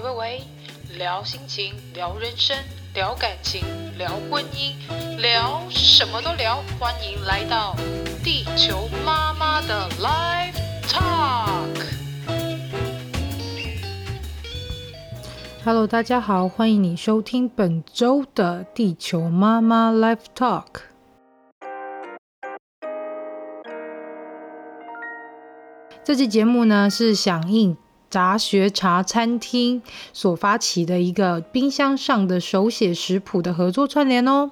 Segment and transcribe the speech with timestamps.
[0.00, 0.42] 喂喂喂，
[0.96, 2.56] 聊心情，聊人生，
[2.94, 3.64] 聊感情，
[3.98, 4.72] 聊婚姻，
[5.20, 6.62] 聊什么都聊。
[6.78, 7.74] 欢迎来到
[8.22, 10.54] 地球妈妈的 Live
[10.86, 11.82] Talk。
[15.64, 20.82] Hello，大家好，欢迎你收听本周的地球妈妈 Live Talk。
[26.04, 27.76] 这期节目呢，是响应
[28.10, 29.82] 杂学茶餐厅
[30.12, 34.50] 所发起的一个冰箱上的手写食谱的合作串联哦。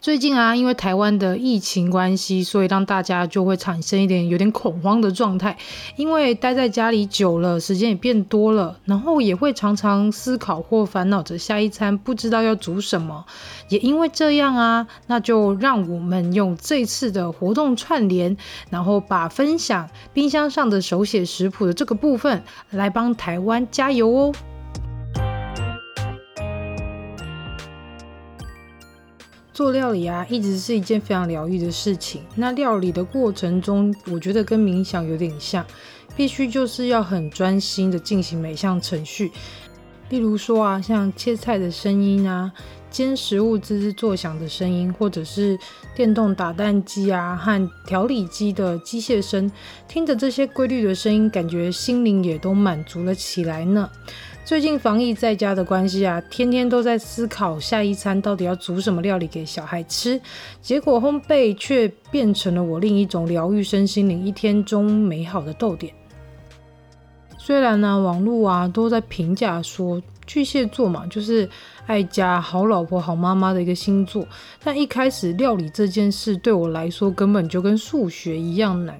[0.00, 5.58] 最近啊，因为台湾的疫情关系，所以让大家就会产生一点有点恐慌的状态。
[5.96, 13.26] 因为待在家里久了，时间也变多了，然后也会常常思考或烦恼着下一餐不知道要煮什么。
[13.68, 18.34] 也因为这样啊，那就让我们用这次的活动串联，
[18.70, 24.32] 然后把分享冰箱上的手写食谱的这个部分来帮台湾加油哦。
[29.52, 32.22] 做料理啊，一直是一件非常疗愈的事情。
[32.34, 35.64] 那料理的过程中，我觉得跟冥想有点像，
[36.16, 39.32] 必须就是要很专心的进行每项程序。
[40.08, 42.52] 例如说啊，像切菜的声音啊，
[42.90, 45.58] 煎食物滋滋作响的声音，或者是
[45.94, 49.50] 电动打蛋机啊和调理机的机械声，
[49.86, 53.88] 听着这些规律的声音，感觉心灵也都满足了起来呢。
[54.44, 60.20] 最近防疫在家的关系啊，天天都在思考下一餐到底要煮什么料理给小孩吃，
[60.60, 65.94] 结果烘焙却变成了我另一种疗愈身心灵一天中美好的逗点。
[67.38, 70.02] 虽然呢，网络啊都在评价说
[70.32, 71.48] 巨蟹座嘛，就是
[71.88, 74.24] 爱家、好老婆、好妈妈的一个星座，
[74.62, 78.96] 但一开始料理这件事对我来说根本就跟数学一样难。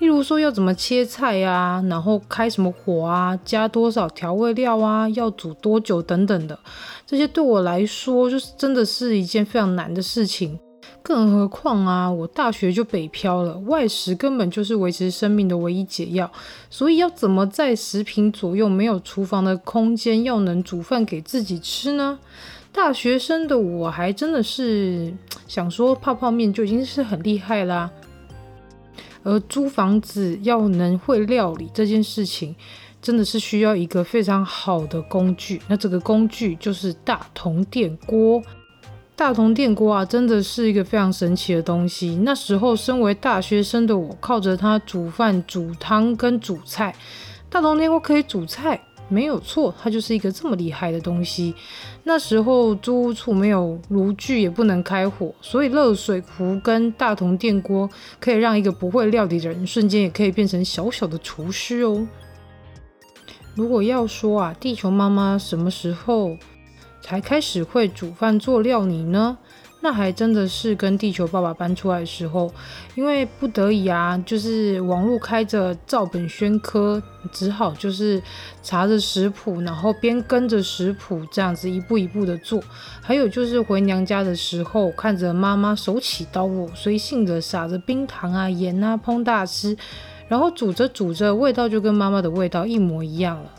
[0.00, 6.58] 例如说要怎么切菜啊，然后开什么火啊，加多少调味料啊，要煮多久等等的，
[7.06, 10.58] 这些对我来说就是真的是一件非常难的事情。
[11.06, 16.32] 更何况啊，我大学就北漂了，外食根本就是维持生命的唯一解药。
[16.70, 22.18] 所以要怎么在十平左右没有厨房的空间，要能煮饭给自己吃呢？
[22.72, 25.12] 大学生的我还真的是
[25.46, 27.90] 想说泡泡面就已经是很厉害啦。
[29.22, 32.56] 而租房子要能会料理这件事情，
[33.02, 35.60] 真的是需要一个非常好的工具。
[35.68, 38.42] 那这个工具就是大同电锅。
[39.16, 42.18] 大同电锅啊，真的是一个非常神奇的东西。
[42.22, 46.94] 那时候身为大学生的我，靠着它煮饭、煮汤跟煮菜。
[47.48, 48.80] 大同电锅可以煮菜。
[49.06, 51.54] 没有错，它就是一个这么厉害的东西。
[52.04, 57.88] 那时候租屋处没有炉具，也不能开火，所以热水壶跟大同电锅
[58.18, 62.06] 可以让一个不会料理的人瞬间也可以变成小小的厨师哦。
[63.54, 66.34] 如果要说啊，地球妈妈什么时候
[67.04, 69.36] 才开始会煮饭做料理呢？
[69.82, 72.50] 那还真的是跟地球爸爸搬出来的时候，
[72.94, 78.22] 因为不得已啊，就是网络开着照本宣科，只好就是
[78.62, 82.58] 查着食谱，然后边跟着食谱这样子一步一步的做。
[83.02, 89.76] 还有就是回娘家的时候，看着妈妈手起刀落，随性的撒着冰糖啊、盐啊，烹大师，
[90.26, 93.50] 然后煮着煮着，味道就跟妈妈的味道一模一样了。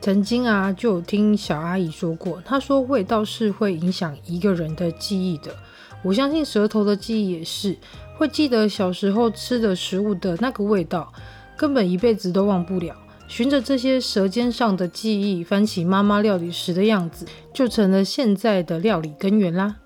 [0.00, 5.54] 曾经啊，就有听小阿姨说过，她说味道是会影响一个人的记忆的。
[6.02, 7.76] 我相信舌头的记忆也是，
[8.16, 11.12] 会记得小时候吃的食物的那个味道，
[11.56, 12.96] 根本一辈子都忘不了。
[13.26, 19.76] 循着这些舌尖上的记忆，翻起妈妈料理时的样子，就成了现在的料理根源啦。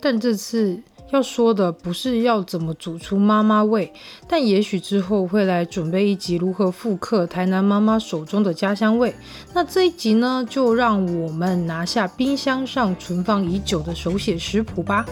[0.00, 0.82] 但这次。
[1.10, 3.92] 要说的不是要怎么煮出妈妈味，
[4.26, 9.14] 但也许之后会来准备一集如何复刻台南妈妈手中的家乡味。
[9.52, 15.04] 那这一集呢，就让我们拿下冰箱上存放已久的手写食谱吧，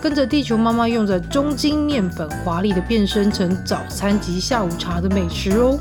[0.00, 5.76] 跟着地球妈妈用着中筋面粉华丽的变身成早餐及下午茶的美食哦。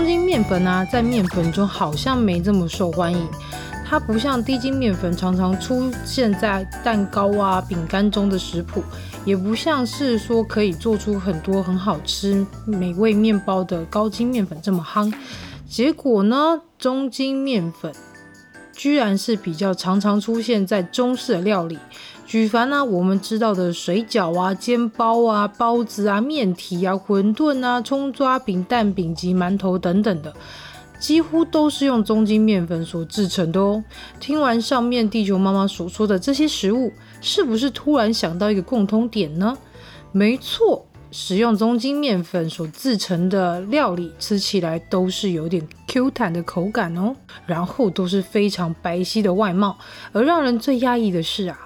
[0.00, 3.28] 中筋面粉啊，在面粉中好像没这么受欢迎。
[3.84, 8.82] 它不像低筋面粉常常出现在蛋糕啊、饼干中的食谱，
[9.26, 15.12] 也不像是说可以做出很多很好吃美味面包的高筋面粉这么夯。
[15.68, 17.92] 结果呢，中筋面粉
[18.72, 21.78] 居然是比较常常出现在中式的料理。
[22.30, 30.32] 举凡呢、我们知道的水饺啊、煎包啊、包子啊、面体啊、馄饨啊、葱抓饼、蛋饼及馒头等等的，
[31.00, 33.82] 几乎都是用中筋面粉所制成的哦。
[34.20, 39.58] 听完上面地球妈妈所说的这些食物，是不是突然想到一个共通点呢？
[40.12, 40.86] 没错。
[41.12, 49.76] 使用中筋面粉所制成的料理，吃起来都是有点 Q 弹的口感哦，然后都是非常白皙的外貌。
[50.12, 51.58] 而让人最讶异的是啊，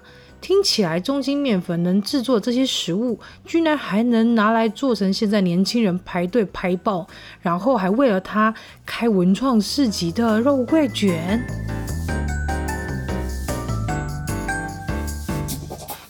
[0.44, 7.06] 听起来中筋面粉能制作这些食物，居然还能拿来做成现在年轻人排队排爆，
[7.41, 8.55] 然后还为了它
[8.85, 11.43] 开文创市集的肉桂卷。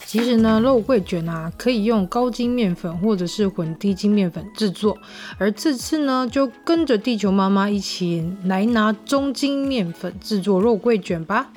[0.05, 4.99] 其实呢，肉桂卷啊，可以用高筋面粉或者是混低筋面粉制作。
[5.39, 11.53] 而这次呢，就跟着地球妈妈一起来拿中筋面粉制作肉桂卷吧。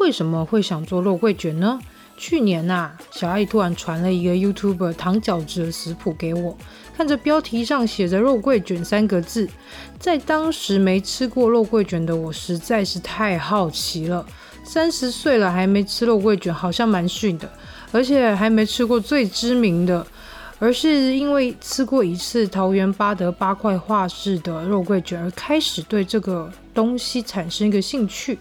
[0.00, 1.78] 为什么会想做肉桂卷呢？
[2.16, 6.56] 去年呐、啊，小阿姨突然传了一个 YouTuber 糖饺子的食谱给我，
[6.96, 9.46] 看着标题上写着“肉桂卷”三个字，
[9.98, 14.24] 在当时没吃过肉桂卷的我，实在是太好奇了。
[14.64, 17.50] 三十岁了还没吃肉桂卷，好像蛮逊的，
[17.92, 20.06] 而且还没吃过最知名的，
[20.58, 28.38] 而是因为吃过一次桃园八德八块画室的肉桂卷，而开始对这个东西产生一个兴趣。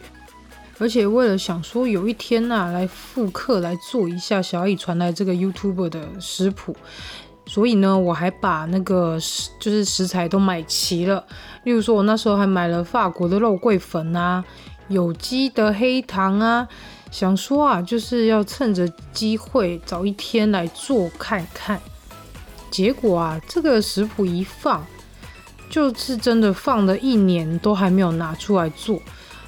[0.80, 6.76] 而且为了想说有一天呐、来复刻来做一下小乙传来这个 YouTuber 的食谱，
[7.46, 11.24] 所以呢，我还把那个食就是食材都买齐了。
[11.66, 14.44] 例如说，我那时候还买了法国的肉桂粉啊。
[14.88, 16.68] 有机的黑糖啊，
[17.12, 21.80] 想说啊，就是要趁着机会早一天来做看看。
[22.72, 24.84] 结果啊，这个食谱一放，
[25.70, 29.00] 就是真的放了一年都还没有拿出来做。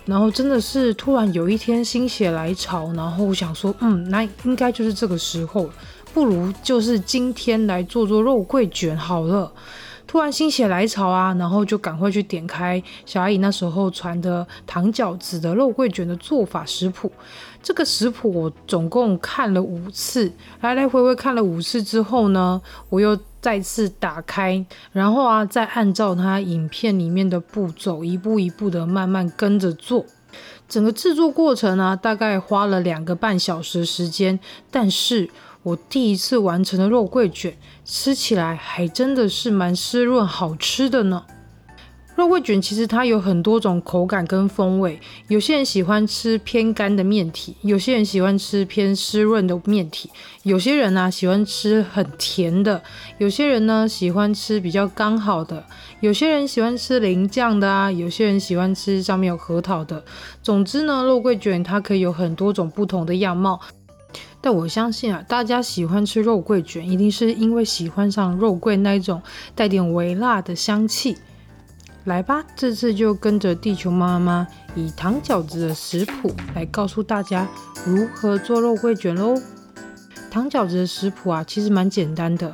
[0.05, 5.69] 然后真的是突然有一天心血来潮，然后想说，嗯，那应该就是这个时候，
[6.13, 9.51] 不如就是今天来做做肉桂卷好了。
[10.11, 17.09] 突然心血来潮啊，然后就赶快去点开小阿姨那时候传的糖饺子的肉桂卷的做法食谱。
[17.63, 20.29] 这个食谱我总共看了五次，
[20.59, 30.05] 来来回回看了五次之后呢，我又再次打开，然后啊，再按照它影片里面的步骤，一步一步的慢慢跟着做。
[30.67, 34.37] 整个制作过程啊，大概花了两个半小时时间，
[34.69, 35.29] 但是。
[35.63, 37.53] 我第一次完成的肉桂卷，
[37.85, 41.23] 吃起来还真的是蛮湿润好吃的呢。
[42.15, 50.09] 肉桂卷其实它有很多种口感跟风味，有些人喜欢吃偏干的面体，有些人喜欢吃偏湿润的面体，
[50.43, 52.83] 有些人呢、喜欢吃很甜的，
[53.17, 55.63] 有些人呢喜欢吃比较刚好的，
[56.01, 60.03] 有些人喜欢吃淋酱的啊，有些人喜欢吃上面有核桃的。
[60.43, 63.59] 总之呢，肉桂卷它可以有很多种不同的样貌。
[64.41, 69.21] 但我相信啊，大家喜欢吃肉桂卷，一定是因为喜欢上肉桂那一种
[69.53, 71.17] 带点微辣的香气。
[72.05, 77.47] 来吧，这次就跟着地球妈妈以糖饺子的食谱来告诉大家
[77.85, 79.39] 如何做肉桂卷喽。
[80.31, 82.51] 糖饺子的食谱啊，其实蛮简单的。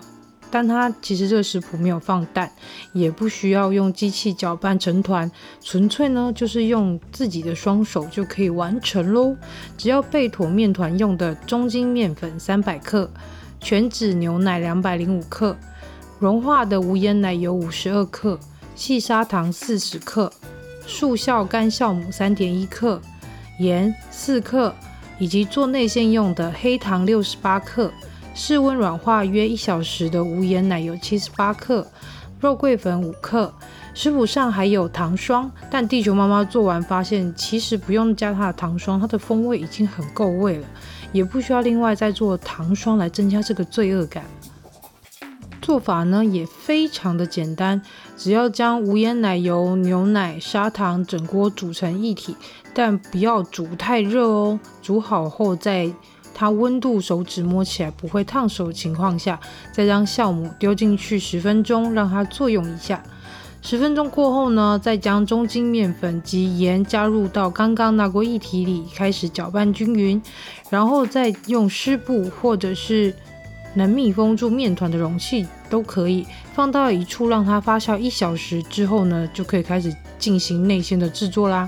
[0.50, 2.52] 但它其实这个食谱没有放蛋，
[2.94, 5.30] 也不需要用机器搅拌成团，
[5.62, 9.36] 纯粹呢就是用自己的双手就可以完成喽。
[9.78, 13.10] 只要备妥面团用的中筋面粉三百克，
[13.60, 15.58] 全脂牛奶两百零五克，
[16.20, 18.40] 融化的无盐奶油五十二克，
[18.76, 20.32] 细砂糖四十克，
[20.86, 23.02] 速效干酵母三点一克，
[23.60, 24.74] 盐四克，
[25.20, 27.92] 以及做内馅用的黑糖六十八克。
[28.38, 31.88] 室温软化约一小时的无盐奶油七十八克，
[32.40, 33.52] 肉桂粉五克。
[33.96, 40.68] 食谱上还有糖霜，但地球妈妈做完发现，其实不用加它的糖霜，它的风味已经很够味了，
[41.12, 44.24] 也不需要另外再做糖霜来增加这个罪恶感。
[45.60, 47.82] 做法呢也非常的简单，
[48.16, 52.38] 只要将无盐奶油、牛奶、砂糖整锅煮成一体，
[52.72, 55.90] 但不要煮太热哦，煮好后再。
[56.40, 59.40] 它温度手指摸起来不会烫手的情况下，
[59.72, 63.02] 再将酵母丢进去十分钟，让它作用一下。
[63.64, 70.22] 十分钟过后呢，再将中筋面粉及盐加入到刚刚那锅液体里，开始搅拌均匀，
[70.70, 73.12] 然后再用湿布或者是
[73.74, 81.68] 能密封住面团的容器都可以，放到一处让它发酵一小时之后呢，就可以开始进行内馅的制作啦。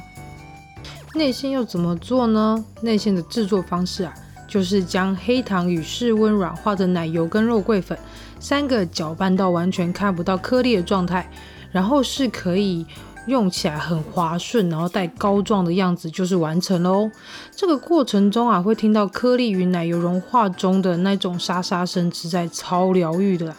[1.16, 2.64] 内馅又怎么做呢？
[2.82, 4.14] 内馅的制作方式啊。
[4.50, 7.98] 就是将黑糖与室温软化的奶油跟肉桂粉
[8.39, 11.29] 三个搅拌到完全看不到颗粒的状态，
[11.72, 12.86] 然后是可以
[13.27, 17.12] 用起来很滑顺，然后带膏状的样子，就是完成喽。
[17.56, 23.56] 这个过程中啊，会听到颗粒与奶油融化中的那种沙沙声，实在超疗愈的啦。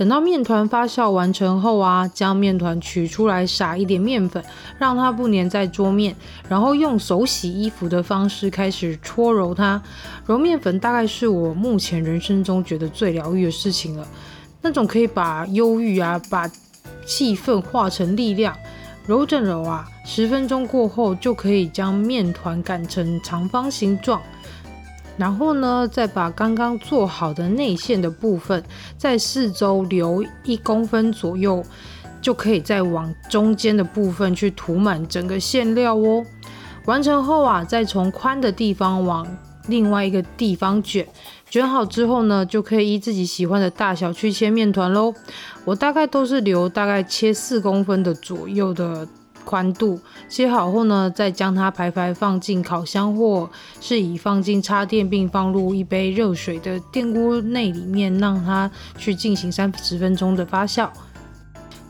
[0.00, 4.42] 等到面团发酵完成后啊，将面团取出来，撒一点面粉，
[4.78, 6.16] 让它不粘在桌面，
[6.48, 9.82] 然后用手洗衣服的方式开始搓揉它。
[10.24, 14.08] 揉面粉大概是我目前人生中觉得最疗愈的事情了，
[14.62, 16.50] 那种可以把忧郁啊，把
[17.04, 18.56] 气愤化成力量。
[19.06, 24.22] 揉整揉啊，十分钟过后就可以将面团擀成长方形状。
[25.20, 28.64] 然后呢，再把刚刚做好的内馅的部分，
[28.96, 31.62] 在四周留一公分左右，
[32.22, 36.24] 就可以再往中间的部分去涂满整个馅料哦。
[36.86, 39.26] 完成后啊，再从宽的地方往
[39.68, 41.06] 另外一个地方卷，
[41.50, 45.12] 卷好之后呢，就可以依自己喜欢的大小去切面团喽。
[45.66, 49.06] 我大概都是留大概切四公分的左右的。
[49.50, 60.88] 宽度切好后呢，再将它排排放进烤箱，或是已放进插电并放入一杯热水的电锅内里面，让它去进行三十分钟的发酵。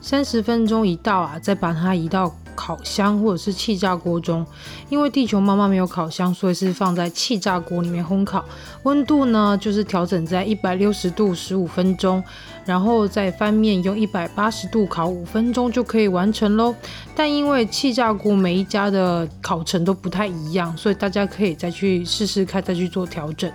[0.01, 2.35] 三十分钟一到啊，再把它移到。
[2.61, 4.45] 烤箱或者是气炸锅中，
[4.87, 8.45] 因为地球妈妈没有烤箱，所以是放在气炸锅里面烘烤。
[8.83, 12.23] 温度呢，就是调整在一百六十度十五分钟，
[12.63, 16.75] 然后再翻面用一百八十度烤五分钟就可以完成喽。
[17.15, 23.51] 但因为气炸锅每一家的烤程都不太一样，所以大家可以再去试试看，再去做调整。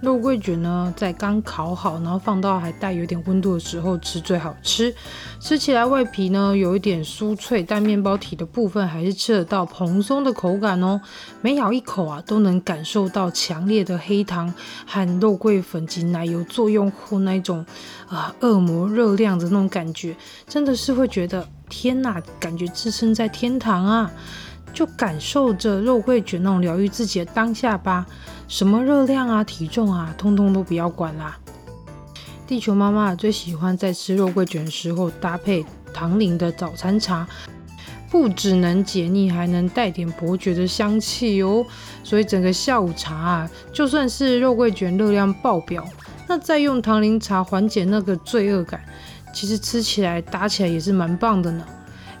[0.00, 4.94] 肉桂卷呢，在刚烤好，然后放到还带有点温度的时候吃最好吃。
[5.38, 10.98] 吃起来外皮呢有一点酥脆，但面包体的部分还是吃得到蓬松的口感哦。
[11.42, 14.52] 每咬一口啊，都能感受到强烈的黑糖
[14.86, 17.64] 和肉桂粉及奶油作用后那种
[18.08, 20.16] 啊恶魔热量的那种感觉，
[20.48, 24.10] 真的是会觉得天哪，感觉置身在天堂啊！
[24.72, 28.06] 就感受着肉桂卷那种疗愈自己的当下吧，
[28.50, 31.38] 什么热量啊、体重啊，通通都不要管啦。
[32.48, 35.64] 地球妈妈最喜欢在吃肉桂卷的时候搭配
[35.94, 37.24] 唐宁的早餐茶，
[38.10, 41.64] 不只能解腻，还能带点伯爵的香气哦。
[42.02, 45.86] 所以整个下午茶啊，就算是肉桂卷热量爆表，
[46.26, 48.84] 那再用唐宁茶缓解那个罪恶感，
[49.32, 51.64] 其实吃起来搭起来也是蛮棒的呢。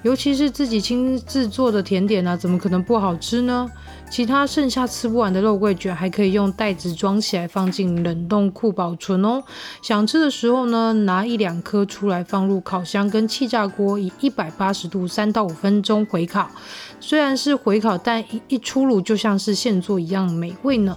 [0.02, 3.70] 尤其是自己亲自做的甜点啊，怎么可能不好吃呢？
[4.10, 9.42] 其他剩下吃不完的肉桂卷还可以用袋子装起来，放进冷冻库保存哦。
[9.82, 16.50] 想吃的时候呢，拿一两颗出来放入烤箱跟气炸锅，以一百八十度三到五分钟回烤。
[16.98, 20.96] 虽然是回烤，但一一出炉就像是现做一样美味呢。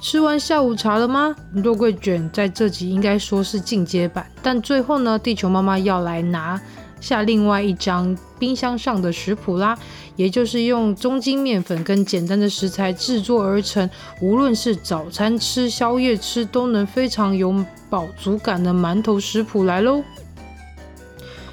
[0.00, 1.34] 吃完下午茶了吗？
[1.54, 6.60] 肉桂卷在这集应该说是进阶版，但最后呢，地球妈妈要来拿。
[7.00, 9.78] 下另外一张冰箱上的食谱啦，
[10.16, 13.88] 也就是用中筋面粉跟简单的食材制作而成，
[14.20, 20.02] 无论是早餐吃、宵夜吃，都能非常有饱足感的馒头食谱来喽。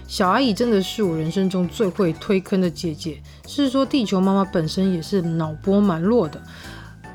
[0.08, 6.40] 小阿姨真的是我人生中最会推坑的姐姐，是说地球妈妈本身也是脑波蛮弱的，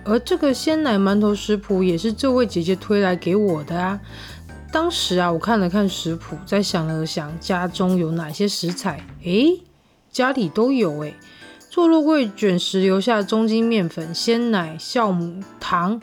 [0.05, 4.01] 而这个鲜奶馒头食谱也是这位姐姐推来给我的啊。
[4.73, 9.61] 当时啊，我看了看食谱，再想了想家中有哪些食材，诶，
[10.13, 11.15] 家里都有诶。
[11.69, 16.01] 做肉桂卷时留下中筋面粉、鲜奶、酵母、糖，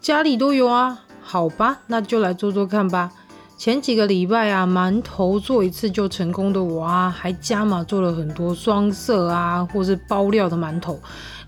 [0.00, 1.00] 家里都有啊。
[1.20, 3.12] 好吧，那就来做做看吧。
[3.56, 10.98] 前几个礼拜啊，馒头做一次就成功的我啊，还加码做了很多双色啊，或是包料的馒头，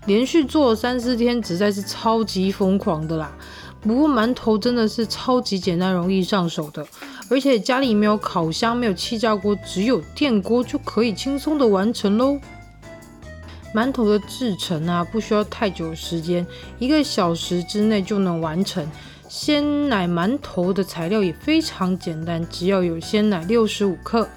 [0.05, 3.31] 连续做了三四天，实在是超级疯狂的啦。
[3.81, 6.85] 不过馒头真的是超级简单、容易上手的，
[7.29, 12.39] 而且家里没有烤箱、没有气炸锅，只有电锅就可以轻松的完成喽。
[13.73, 16.45] 馒头的制成啊，不需要太久时间，
[16.77, 18.85] 一个小时之内就能完成。
[19.27, 24.27] 鲜奶馒头的材料也非常简单，只要有鲜奶六十五克、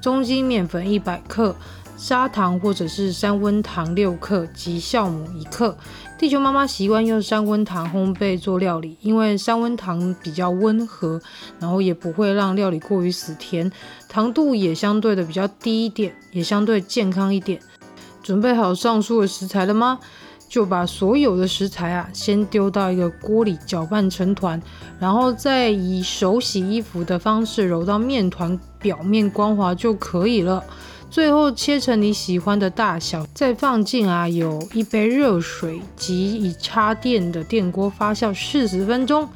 [0.00, 1.56] 中筋面粉一百克、
[1.96, 5.76] 砂糖或者是三温糖六克及酵母一克。
[6.18, 11.20] 地球妈妈习惯用三温糖烘焙做料理，因为三温糖比较温和，
[11.58, 13.70] 然后也不会让料理过于死甜，
[14.08, 17.60] 糖度也相对的比较低一点，也相对健康一点。
[18.22, 19.98] 准备好上述的食材了吗？
[20.48, 24.62] 就把所有的食材啊，先丢到一个锅里搅拌成团，
[25.00, 30.62] 然后再以手洗衣服的方式揉到面团表面光滑就可以了。
[31.14, 39.28] 最后切成你喜欢的大小，再放进啊有一杯热水及已插电的电锅发酵四十分钟。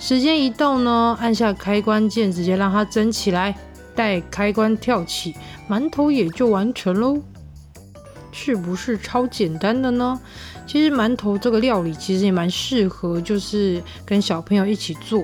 [0.00, 3.54] 时间一到呢，按下开关键，直接让它蒸起来，
[3.94, 5.34] 待开关跳起，
[5.68, 7.20] 馒头也就完成喽。
[8.32, 10.18] 是不是超简单的呢？
[10.66, 15.22] 其实馒头这个料理其实也蛮适合，就是跟小朋友一起做。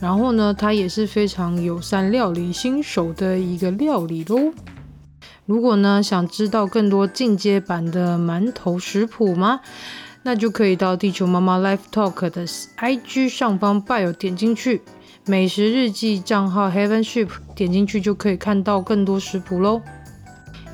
[0.00, 4.52] 然后呢，它也是非常友善料理新手的一个料理喽。
[5.50, 9.58] 如果呢想知道更多进阶版的馒头食谱吗？
[10.22, 14.80] 那就可以到地球妈妈 Life Talk 的 IG 上方 bio 点进去，
[15.26, 19.82] 美食日记账号 Heaven Ship 点进去就可以看到更多食谱喽。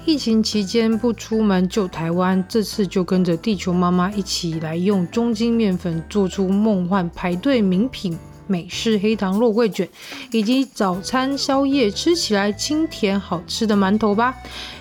[0.04, 8.18] 疫情期间不出门就台湾，这次就跟着地球妈妈一起来用中筋面粉做出梦幻排队名品。
[8.47, 9.88] 美式黑糖肉桂卷，
[10.31, 14.35] 以及早餐宵夜吃起来清甜好吃的馒头吧。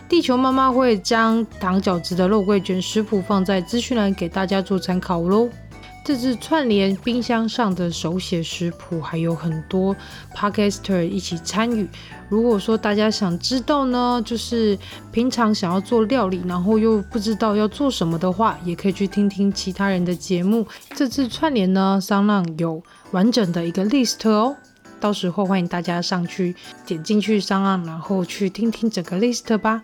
[0.07, 5.49] 地球妈妈会将糖饺子的肉桂卷食谱放在资讯栏给大家做参考喽。
[6.05, 9.95] 这次串联冰箱上的手写食谱，还有很多
[10.35, 11.89] Podcaster 一起参与。
[12.29, 14.77] 如果说大家想知道呢，就是
[15.11, 20.67] 平常想要做料理，然后又不知道要做什么的话，也可以去听听其他人的节目。
[20.95, 24.55] 这次串联呢，SoundOn 有完整的一个 list 哦，
[24.99, 29.81] 到时候欢迎大家上去点进去 SoundOn，然后去听听整个 list 吧。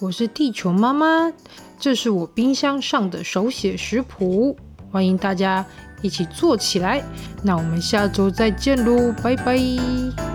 [0.00, 1.32] 我是地球妈妈，
[1.78, 4.56] 这是我冰箱上的手写食谱。
[4.90, 5.64] 欢迎大家
[6.02, 7.02] 一起做起来，
[7.42, 10.27] 那我们下周再见喽，拜拜。